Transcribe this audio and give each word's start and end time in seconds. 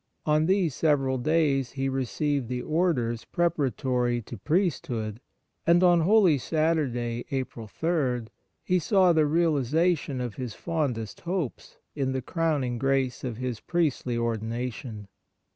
On 0.25 0.47
these 0.47 0.73
several 0.73 1.19
days 1.19 1.73
he 1.73 1.87
received 1.87 2.47
the 2.47 2.63
Orders 2.63 3.23
preparatory 3.23 4.19
to 4.23 4.35
priesthood, 4.35 5.19
and 5.67 5.83
on 5.83 6.01
Holy 6.01 6.39
Saturday, 6.39 7.23
April 7.29 7.67
3, 7.67 8.23
he 8.63 8.79
saw 8.79 9.13
the 9.13 9.27
realization 9.27 10.19
of 10.19 10.37
his 10.37 10.55
fondest 10.55 11.19
hopes 11.21 11.77
in 11.93 12.13
the 12.13 12.21
crowning 12.23 12.79
grace 12.79 13.23
of 13.23 13.37
his 13.37 13.59
priestly 13.59 14.17
ordination. 14.17 15.07